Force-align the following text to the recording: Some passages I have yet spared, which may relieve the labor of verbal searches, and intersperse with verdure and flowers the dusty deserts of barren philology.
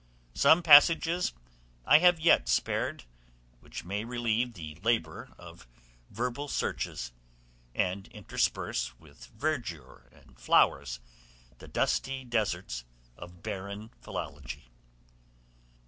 Some 0.33 0.63
passages 0.63 1.31
I 1.85 1.99
have 1.99 2.19
yet 2.19 2.49
spared, 2.49 3.03
which 3.59 3.83
may 3.85 4.03
relieve 4.03 4.55
the 4.55 4.73
labor 4.81 5.31
of 5.37 5.67
verbal 6.09 6.47
searches, 6.47 7.11
and 7.75 8.07
intersperse 8.07 8.97
with 8.97 9.27
verdure 9.27 10.09
and 10.11 10.39
flowers 10.39 11.01
the 11.59 11.67
dusty 11.67 12.23
deserts 12.25 12.83
of 13.15 13.43
barren 13.43 13.91
philology. 14.01 14.71